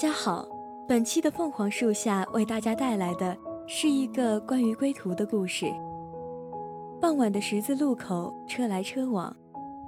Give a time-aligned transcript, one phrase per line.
[0.00, 0.48] 大家好，
[0.88, 3.36] 本期的凤凰树下为大家带来的
[3.66, 5.66] 是一个关于归途的故事。
[6.98, 9.30] 傍晚的十字路口，车来车往；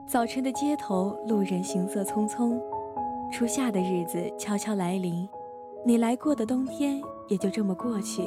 [0.06, 2.60] 早晨的街头，路人行色匆匆。
[3.32, 5.26] 初夏的日子悄悄来临，
[5.82, 8.22] 你来过的冬天也就这么过去。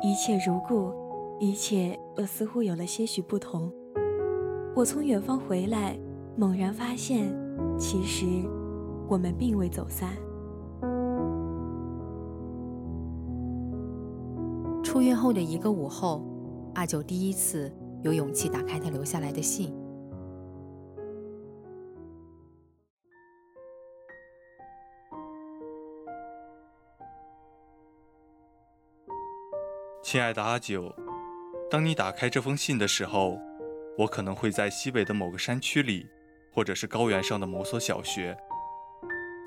[0.00, 0.94] 一切如故，
[1.38, 3.70] 一切又似乎有了些许不同。
[4.74, 5.94] 我从远方回来，
[6.38, 7.30] 猛然发现，
[7.78, 8.24] 其实
[9.10, 10.08] 我们并未走散。
[15.00, 16.22] 出院后的一个午后，
[16.74, 19.74] 阿九第一次有勇气打开他留下来的信。
[30.02, 30.94] 亲爱的阿九，
[31.70, 33.38] 当你打开这封信的时候，
[33.96, 36.06] 我可能会在西北的某个山区里，
[36.52, 38.36] 或者是高原上的某所小学，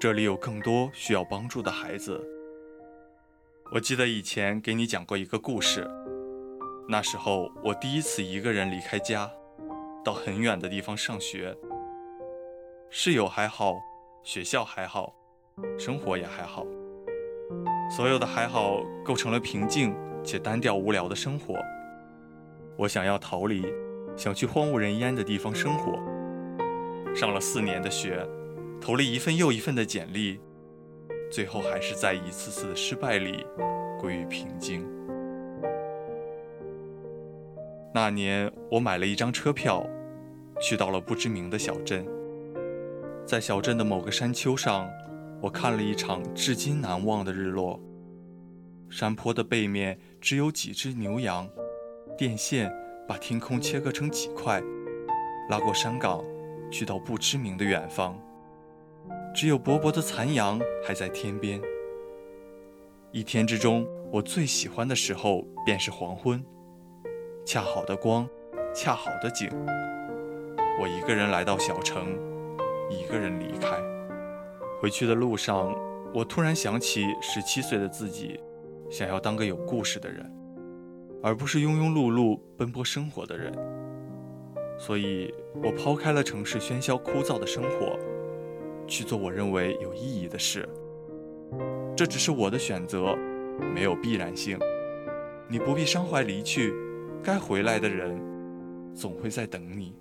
[0.01, 2.32] 这里有更多需要帮助的孩子。
[3.71, 5.89] 我记得以前给你讲过一个故事，
[6.87, 9.29] 那时候我第一次一个人离开家，
[10.03, 11.55] 到很远的地方上学。
[12.91, 13.73] 室友还好，
[14.21, 15.15] 学校还好，
[15.79, 16.67] 生活也还好，
[17.89, 21.55] 所有的还好构成了平静且单调无聊的生活。
[22.77, 23.65] 我想要逃离，
[24.15, 25.93] 想去荒无人烟的地方生活。
[27.15, 28.27] 上了四年的学，
[28.79, 30.39] 投了一份又一份的简历。
[31.33, 33.43] 最后还是在一次次的失败里
[33.99, 34.87] 归于平静。
[37.91, 39.83] 那年，我买了一张车票，
[40.61, 42.05] 去到了不知名的小镇。
[43.25, 44.87] 在小镇的某个山丘上，
[45.41, 47.79] 我看了一场至今难忘的日落。
[48.87, 51.49] 山坡的背面只有几只牛羊，
[52.15, 52.71] 电线
[53.07, 54.61] 把天空切割成几块，
[55.49, 56.23] 拉过山岗，
[56.69, 58.15] 去到不知名的远方。
[59.33, 61.59] 只有薄薄的残阳还在天边。
[63.11, 66.43] 一天之中，我最喜欢的时候便是黄昏，
[67.43, 68.29] 恰好的光，
[68.75, 69.49] 恰好的景。
[70.79, 72.15] 我一个人来到小城，
[72.91, 73.75] 一个人离开。
[74.79, 75.75] 回去的路上，
[76.13, 78.39] 我突然想起十七岁的自己，
[78.91, 80.31] 想要当个有故事的人，
[81.23, 83.51] 而不是庸庸碌碌奔波生活的人。
[84.77, 85.33] 所以，
[85.63, 87.97] 我抛开了城市喧嚣枯燥的生活。
[88.87, 90.67] 去做我认为有意义的事，
[91.95, 93.15] 这只是我的选择，
[93.73, 94.57] 没有必然性。
[95.49, 96.73] 你不必伤怀离去，
[97.23, 98.19] 该回来的人
[98.93, 99.95] 总会在等你。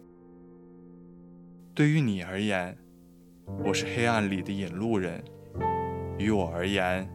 [1.75, 2.77] 对于你而言，
[3.65, 5.21] 我是黑暗里的引路人；
[6.19, 7.09] 于我而言，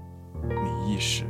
[0.43, 1.23] 你亦是。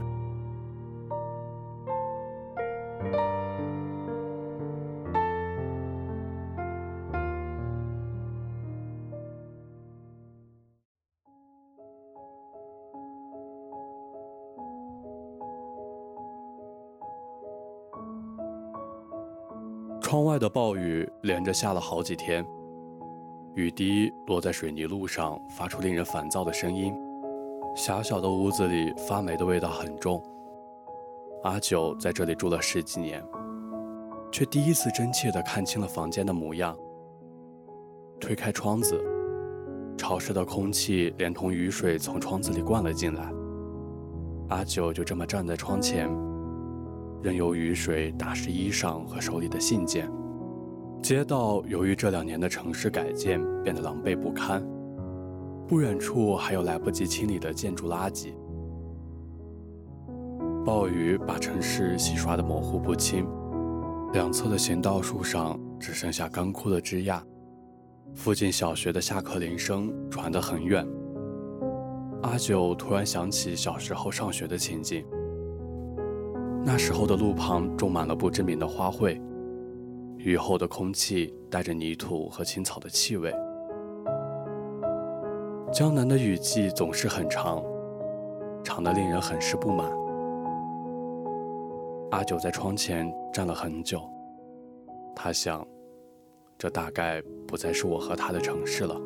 [20.10, 22.42] 窗外的暴雨连着下了好几天，
[23.56, 26.96] 雨滴落在水泥路上，发出令人烦躁的声音。
[27.76, 30.24] 狭小的屋子里，发霉的味道很重。
[31.44, 33.22] 阿九在这里住了十几年，
[34.32, 36.74] 却第一次真切地看清了房间的模样。
[38.18, 38.98] 推开窗子，
[39.98, 43.30] 潮湿的空气连同雨水从窗子里灌了进来。
[44.48, 46.10] 阿九就这么站在窗前。
[47.28, 50.10] 任由雨水打湿衣裳和手里的信件。
[51.04, 54.66] 街道由于这两年的城市改建变得狼狈不堪，
[55.68, 58.34] 不远处还有来不及清理的建筑垃圾。
[60.64, 63.28] 暴雨把城市洗刷得模糊不清，
[64.14, 67.22] 两侧的行道树上只剩下干枯的枝桠。
[68.16, 70.88] 附近小学的下课铃声传得很远。
[72.22, 75.06] 阿九突然想起小时候上学的情景。
[76.68, 79.18] 那时候的路旁种满了不知名的花卉，
[80.18, 83.34] 雨后的空气带着泥土和青草的气味。
[85.72, 87.64] 江南的雨季总是很长，
[88.66, 89.90] 长得令人很是不满。
[92.12, 94.02] 阿九在窗前站了很久，
[95.16, 95.66] 他想，
[96.58, 99.00] 这大概不再是我和他的城市了。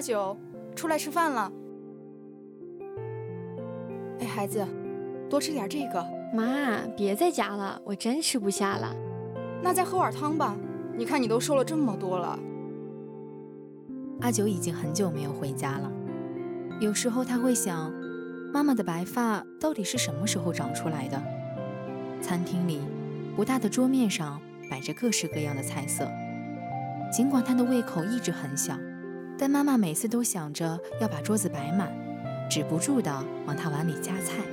[0.00, 0.34] 阿九，
[0.74, 1.52] 出来吃饭了。
[4.18, 4.66] 哎，孩子，
[5.28, 6.02] 多吃点这个。
[6.32, 8.96] 妈，别再夹了，我真吃不下了。
[9.62, 10.56] 那再喝碗汤吧。
[10.96, 12.38] 你看你都瘦了这么多了。
[14.22, 15.92] 阿九已经很久没有回家了。
[16.80, 17.92] 有时候他会想，
[18.54, 21.22] 妈妈的白发到底是什么时候长出来的？
[22.22, 22.80] 餐厅里
[23.36, 26.08] 不大的桌面上摆着各式各样的菜色，
[27.12, 28.74] 尽管他的胃口一直很小。
[29.40, 31.90] 但妈妈每次都想着要把桌子摆满，
[32.50, 33.10] 止不住地
[33.46, 34.44] 往他碗里夹菜。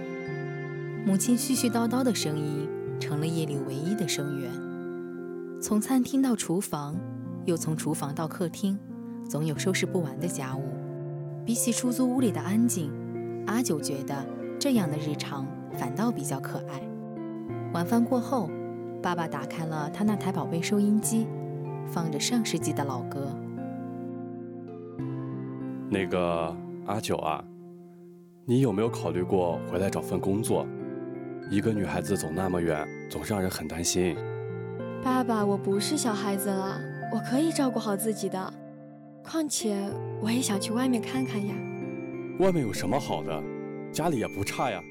[1.06, 2.66] 母亲絮絮叨叨的声音
[2.98, 4.50] 成了夜里唯一的声源。
[5.62, 6.95] 从餐厅到厨房，
[7.44, 8.80] 又从厨房到客厅，
[9.28, 10.63] 总有收拾不完的家务。
[11.45, 12.89] 比起出租屋里的安静，
[13.45, 14.25] 阿九觉得
[14.57, 16.81] 这样的日常反倒比较可爱。
[17.74, 18.50] 晚饭过后，
[19.04, 21.28] 爸爸打开了他那台宝贝收音机，
[21.92, 23.38] 放着上世纪的老歌。
[25.89, 26.56] 那个
[26.86, 27.44] 阿九啊，
[28.45, 30.68] 你有没有考虑过回来找份工作？
[31.50, 34.18] 一个女孩子走那么远，总是让人很担心。
[35.01, 36.78] 爸爸，我不是小孩子了，
[37.13, 38.54] 我可以照顾好自己的。
[39.24, 39.89] 况且
[40.22, 41.56] 我也想去外面看看呀。
[42.39, 43.44] 外面有什么好的？
[43.92, 44.84] 家里也不差呀。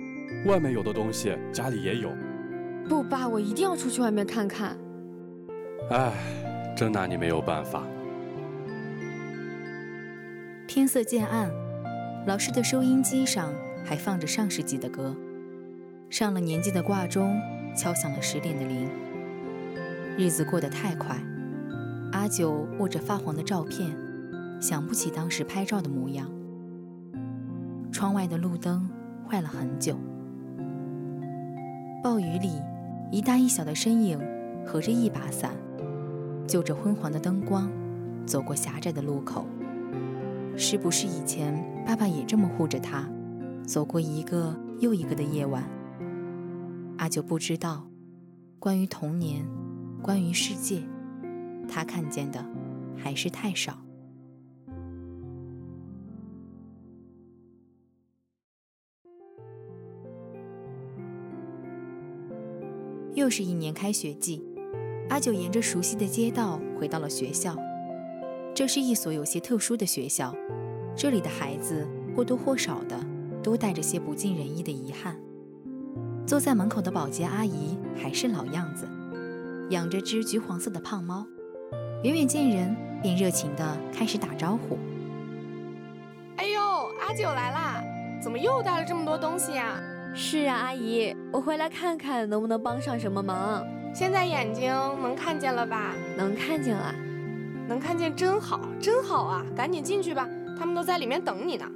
[0.46, 2.10] 外面有的东西，家里也有。
[2.88, 4.76] 不，爸，我一定要出去外面看看。
[5.90, 6.12] 唉，
[6.74, 7.82] 真拿你没有办法。
[10.76, 11.50] 天色渐暗，
[12.26, 13.50] 老师的收音机上
[13.82, 15.16] 还放着上世纪的歌，
[16.10, 17.40] 上了年纪的挂钟
[17.74, 18.86] 敲响了十点的铃。
[20.18, 21.16] 日子过得太快，
[22.12, 23.90] 阿九握着发黄的照片，
[24.60, 26.30] 想不起当时拍照的模样。
[27.90, 28.86] 窗外的路灯
[29.26, 29.96] 坏了很久，
[32.04, 32.52] 暴雨里，
[33.10, 34.20] 一大一小的身影
[34.66, 35.52] 合着一把伞，
[36.46, 37.66] 就着昏黄的灯光，
[38.26, 39.46] 走过狭窄的路口。
[40.58, 41.54] 是不是以前
[41.86, 43.08] 爸爸也这么护着他，
[43.66, 45.62] 走过一个又一个的夜晚？
[46.96, 47.86] 阿九不知道，
[48.58, 49.46] 关于童年，
[50.02, 50.82] 关于世界，
[51.68, 52.44] 他看见的
[52.96, 53.78] 还是太少。
[63.14, 64.42] 又是一年开学季，
[65.10, 67.56] 阿九沿着熟悉的街道回到了学校。
[68.56, 70.34] 这是一所有些特殊的学校，
[70.96, 71.86] 这里的孩子
[72.16, 72.98] 或多或少的
[73.42, 75.14] 都带着些不尽人意的遗憾。
[76.26, 78.88] 坐在门口的保洁阿姨还是老样子，
[79.68, 81.26] 养着只橘黄色的胖猫，
[82.02, 84.78] 远远见人便热情地开始打招呼。
[86.38, 86.58] 哎呦，
[87.06, 87.84] 阿九来啦！
[88.22, 89.78] 怎么又带了这么多东西呀？
[90.14, 93.62] 是啊，阿姨，我回来看看能不能帮上什么忙。
[93.94, 95.92] 现在眼睛能看见了吧？
[96.16, 96.94] 能看见了。
[97.68, 99.44] 能看见真好，真好啊！
[99.56, 101.66] 赶紧进去吧，他们都在里面等你呢。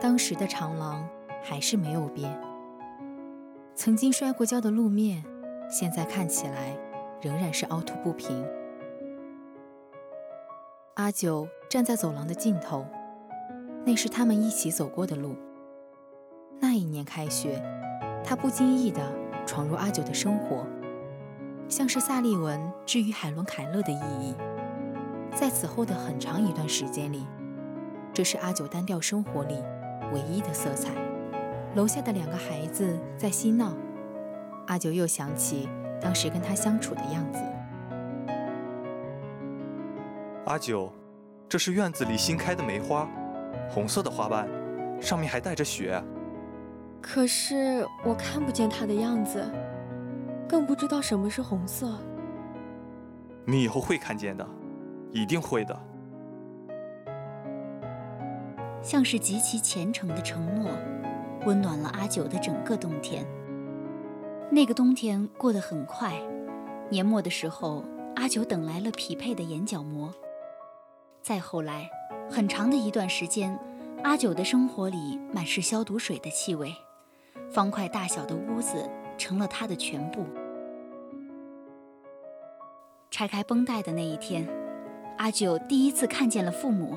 [0.00, 1.06] 当时的长廊
[1.42, 2.40] 还是没有变，
[3.74, 5.22] 曾经摔过跤的路面，
[5.68, 6.76] 现在看起来
[7.20, 8.44] 仍然是凹凸不平。
[10.94, 12.84] 阿九站在走廊的尽头。
[13.84, 15.36] 那是他们一起走过的路。
[16.60, 17.60] 那一年开学，
[18.24, 19.02] 他不经意地
[19.44, 20.64] 闯入阿九的生活，
[21.68, 24.34] 像是萨利文之于海伦·凯勒的意义。
[25.34, 27.26] 在此后的很长一段时间里，
[28.12, 29.56] 这是阿九单调生活里
[30.12, 30.92] 唯一的色彩。
[31.74, 33.72] 楼下的两个孩子在嬉闹，
[34.66, 35.68] 阿九又想起
[36.00, 37.40] 当时跟他相处的样子。
[40.44, 40.92] 阿九，
[41.48, 43.08] 这是院子里新开的梅花。
[43.68, 44.48] 红色的花瓣，
[45.00, 46.02] 上面还带着雪。
[47.00, 49.44] 可是我看不见它的样子，
[50.48, 51.98] 更不知道什么是红色。
[53.44, 54.46] 你以后会看见的，
[55.10, 55.78] 一定会的。
[58.82, 60.70] 像是极其虔诚的承诺，
[61.46, 63.26] 温暖了阿九的整个冬天。
[64.50, 66.12] 那个冬天过得很快，
[66.90, 67.84] 年末的时候，
[68.16, 70.12] 阿九等来了匹配的眼角膜。
[71.20, 71.88] 再后来。
[72.32, 73.58] 很长的一段时间，
[74.02, 76.74] 阿九的生活里满是消毒水的气味，
[77.50, 80.24] 方块大小的屋子成了他的全部。
[83.10, 84.48] 拆开绷带的那一天，
[85.18, 86.96] 阿九第一次看见了父母，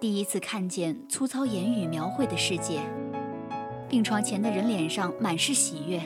[0.00, 2.80] 第一次看见粗糙言语描绘的世界。
[3.88, 6.02] 病床前的人脸上满是喜悦，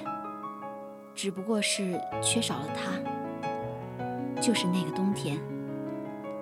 [1.14, 4.42] 只不过是缺少了他。
[4.42, 5.38] 就是那个冬天，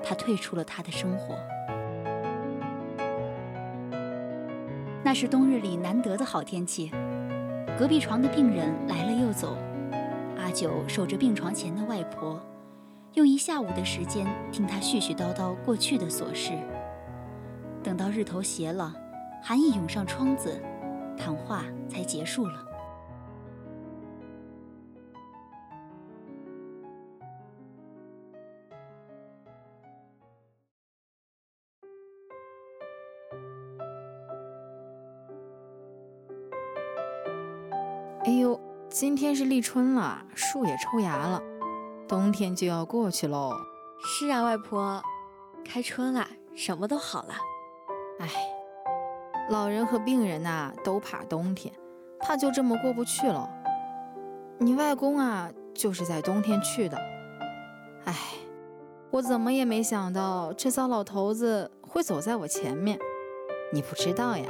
[0.02, 1.36] 他退出了他的生活。
[5.14, 6.90] 是冬日里难得的好天气，
[7.78, 9.56] 隔壁床的病人来了又走，
[10.36, 12.40] 阿九守着病床前的外婆，
[13.12, 16.50] 用一下午的时间听她絮絮叨叨过去的琐事。
[17.82, 18.92] 等到日头斜了，
[19.40, 20.60] 寒意涌上窗子。
[21.16, 22.73] 谈话才结束了。
[38.26, 41.42] 哎呦，今天是立春了，树也抽芽了，
[42.08, 43.52] 冬天就要过去喽。
[44.02, 45.02] 是啊，外婆，
[45.62, 47.34] 开春了，什么都好了。
[48.20, 48.30] 哎。
[49.50, 51.74] 老人和病人呐，都怕冬天，
[52.18, 53.46] 怕就这么过不去了。
[54.56, 56.96] 你外公啊，就是在冬天去的。
[58.06, 58.14] 哎，
[59.10, 62.98] 我怎么也没想到这糟老头子会走在我前面。
[63.70, 64.46] 你不知道呀，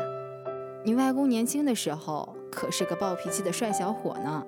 [0.85, 4.47] 你外公年轻的时候可是个暴脾气的帅小伙呢。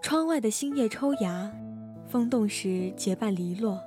[0.00, 1.50] 窗外的新叶抽芽，
[2.06, 3.80] 风动时结瓣离落。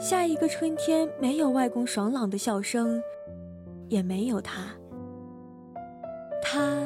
[0.00, 3.02] 下一个春天没有外公爽朗的笑声，
[3.90, 4.74] 也没有他。
[6.42, 6.80] 他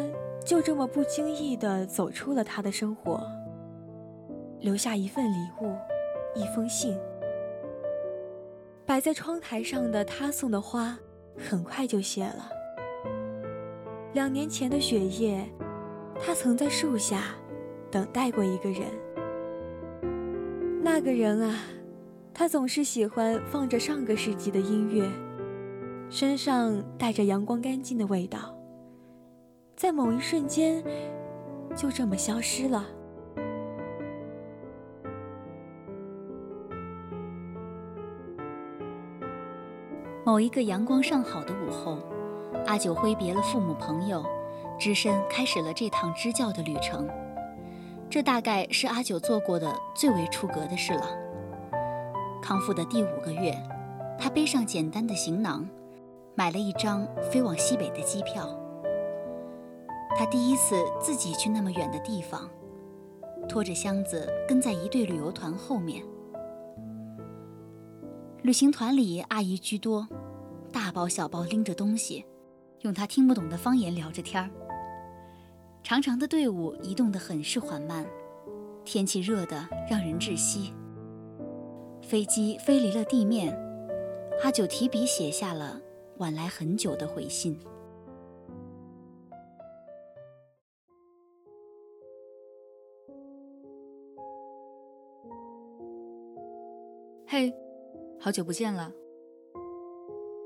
[0.44, 3.24] 就这么不经意地走出了他的生活，
[4.58, 5.76] 留下一份礼物，
[6.34, 6.98] 一封信。
[8.84, 10.98] 摆在窗台上的他送的花，
[11.38, 12.50] 很快就谢了。
[14.12, 15.48] 两年前的雪夜，
[16.20, 17.36] 他曾在树下。
[17.92, 18.88] 等待过一个人，
[20.82, 21.60] 那个人啊，
[22.34, 25.08] 他总是喜欢放着上个世纪的音乐，
[26.10, 28.52] 身上带着阳光干净的味道，
[29.76, 30.82] 在某一瞬间，
[31.76, 32.84] 就这么消失了。
[40.24, 41.98] 某一个阳光尚好的午后，
[42.66, 44.26] 阿九挥别了父母朋友，
[44.76, 47.08] 只身开始了这趟支教的旅程。
[48.10, 51.23] 这大概是阿九做过的最为出格的事了。
[52.44, 53.58] 康复的第五个月，
[54.18, 55.66] 他背上简单的行囊，
[56.34, 58.46] 买了一张飞往西北的机票。
[60.14, 62.46] 他第一次自己去那么远的地方，
[63.48, 66.04] 拖着箱子跟在一队旅游团后面。
[68.42, 70.06] 旅行团里阿姨居多，
[70.70, 72.26] 大包小包拎着东西，
[72.82, 74.50] 用他听不懂的方言聊着天儿。
[75.82, 78.04] 长长的队伍移动得很是缓慢，
[78.84, 80.74] 天气热得让人窒息。
[82.04, 83.50] 飞机飞离了地面，
[84.42, 85.80] 阿九提笔写下了
[86.18, 87.58] 晚来很久的回信。
[97.26, 97.52] 嘿，
[98.20, 98.92] 好久不见了。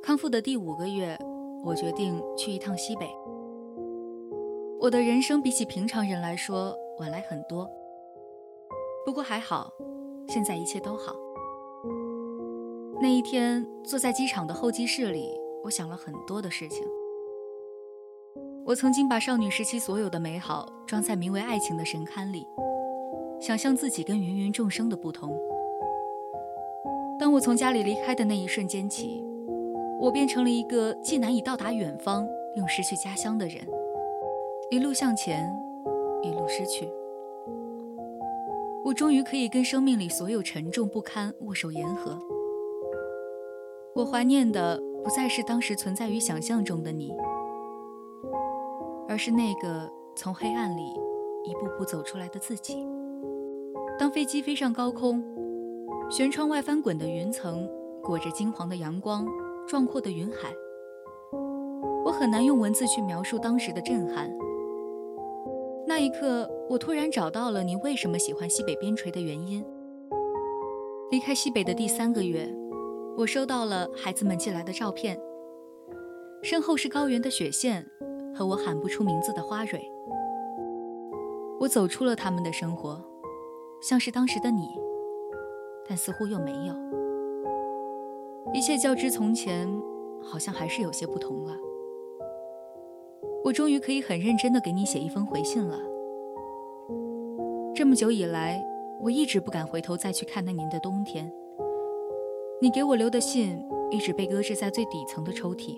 [0.00, 1.18] 康复的第五个月，
[1.64, 3.10] 我决定去一趟西北。
[4.80, 7.68] 我的人生比起平常人来说晚来很多，
[9.04, 9.72] 不过还好，
[10.28, 11.14] 现在一切都好。
[13.00, 15.30] 那一天坐在机场的候机室里，
[15.62, 16.84] 我想了很多的事情。
[18.64, 22.44] 我曾经把少女时期所有的美好装在名为爱情的神龛里，
[23.40, 25.38] 想象自己跟芸芸众生的不同。
[27.20, 29.24] 当我从家里离开的那一瞬间起，
[30.00, 32.26] 我变成了一个既难以到达远方，
[32.56, 33.64] 又失去家乡的人。
[34.72, 35.48] 一路向前，
[36.20, 36.88] 一路失去。
[38.84, 42.18] 我终于可以跟生命里所有沉重不堪握手言和。
[43.98, 47.12] 我怀念的不再是当时存在于想象中的你，
[49.08, 50.84] 而是那个从黑暗里
[51.42, 52.86] 一步步走出来的自己。
[53.98, 55.20] 当飞机飞上高空，
[56.08, 57.68] 舷窗外翻滚的云层
[58.00, 59.26] 裹着金黄的阳光，
[59.66, 60.54] 壮阔的云海，
[62.04, 64.30] 我很难用文字去描述当时的震撼。
[65.88, 69.64] 那一刻，我突然找到了你为什么喜欢西北边陲的原因。
[71.10, 72.48] 离开西北的第三个月，
[73.18, 75.18] 我收到了孩子们寄来的照片，
[76.40, 77.84] 身后是高原的雪线
[78.32, 79.80] 和我喊不出名字的花蕊。
[81.58, 83.04] 我走出了他们的生活，
[83.82, 84.68] 像是当时的你，
[85.88, 86.74] 但似乎又没有。
[88.54, 89.68] 一切较之从前，
[90.22, 91.56] 好像还是有些不同了。
[93.44, 95.76] 我终于可以很认真的给你写一封回信了。
[97.74, 98.64] 这么久以来，
[99.00, 101.28] 我一直不敢回头再去看那年的冬天。
[102.60, 105.76] 你给我留的信一直被搁置在最底层的抽屉。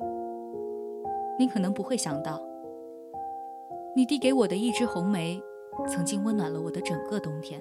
[1.39, 2.41] 你可能不会想到，
[3.95, 5.39] 你递给我的一支红梅，
[5.87, 7.61] 曾经温暖了我的整个冬天，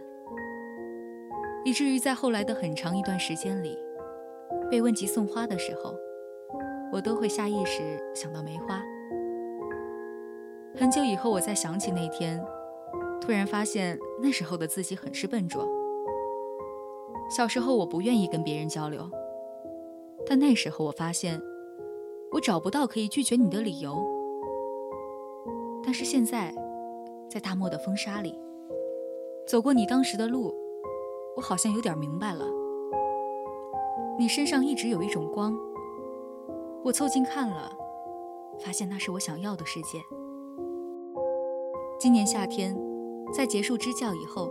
[1.66, 3.78] 以至于在后来的很长一段时间里，
[4.72, 5.94] 被问及送花的时候，
[6.92, 7.82] 我都会下意识
[8.16, 8.82] 想到梅花。
[10.76, 12.42] 很久以后，我再想起那天，
[13.20, 15.68] 突然发现那时候的自己很是笨拙。
[17.30, 19.08] 小时候我不愿意跟别人交流，
[20.26, 21.40] 但那时候我发现，
[22.32, 23.96] 我找不到可以拒绝你的理由。
[25.84, 26.52] 但是现在，
[27.30, 28.38] 在大漠的风沙里，
[29.48, 30.52] 走过你当时的路，
[31.38, 32.44] 我好像有点明白了。
[34.18, 35.56] 你身上一直有一种光，
[36.84, 37.72] 我凑近看了，
[38.60, 40.02] 发现那是我想要的世界。
[42.00, 42.76] 今年夏天，
[43.32, 44.50] 在结束支教以后。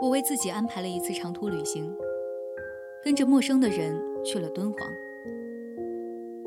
[0.00, 1.90] 我为自己安排了一次长途旅行，
[3.02, 4.80] 跟着陌生的人去了敦煌。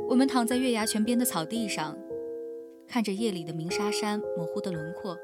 [0.07, 1.97] 我们躺在月牙泉边的草地上，
[2.87, 5.17] 看着夜里的鸣沙山模糊的轮廓，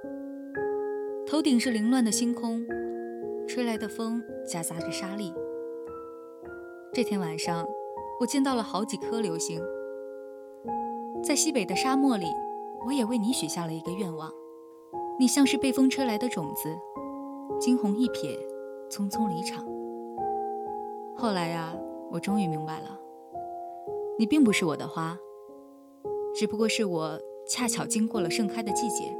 [1.28, 2.66] 头顶是凌乱的星空，
[3.48, 5.32] 吹来的风夹杂着沙粒。
[6.92, 7.64] 这天晚上，
[8.20, 9.62] 我见到了好几颗流星。
[11.24, 12.26] 在西北的沙漠里，
[12.88, 14.32] 我也为你许下了一个愿望，
[15.20, 16.76] 你像是被风吹来的种子。
[17.60, 18.38] 惊鸿一瞥，
[18.90, 19.66] 匆匆离场。
[21.16, 21.74] 后来呀，
[22.12, 23.00] 我终于明白了，
[24.20, 25.18] 你并不是我的花，
[26.36, 29.16] 只不过是我恰巧经过了盛开的季节，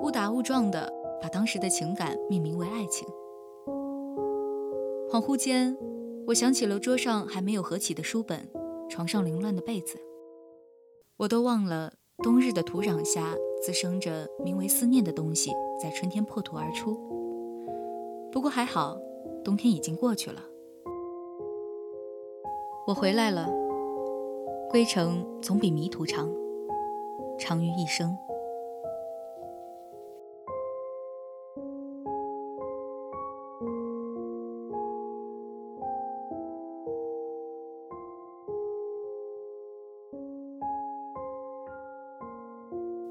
[0.00, 0.92] 误打误撞的
[1.22, 3.06] 把当时的情感命名为爱情。
[5.08, 5.76] 恍惚间，
[6.26, 8.48] 我想起了桌上还没有合起的书本，
[8.88, 9.98] 床上凌乱的被子，
[11.16, 16.98] 我都忘了冬日的土壤下滋生着名为思念的东西，在春天破土而出。
[18.32, 18.96] 不过还好，
[19.44, 20.40] 冬天已经过去了。
[22.86, 23.48] 我回来了，
[24.70, 26.28] 归程总比迷途长，
[27.38, 28.16] 长于一生。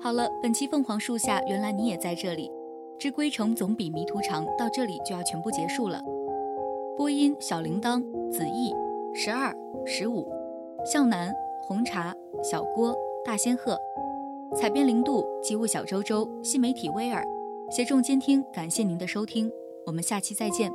[0.02, 2.59] 好了，本期凤凰树下，原来你也在这里。
[3.00, 6.02] 知归程总比迷途长，到这里就要全部结束了。
[6.98, 8.74] 播音：小铃铛、子毅、
[9.14, 10.28] 十二、十五、
[10.86, 11.34] 向南、
[11.66, 13.80] 红茶、小郭、大仙鹤，
[14.54, 17.26] 采编：零度、机务小周周，新媒体：威尔，
[17.72, 18.44] 协众监听。
[18.52, 19.50] 感谢您的收听，
[19.86, 20.70] 我们下期再见。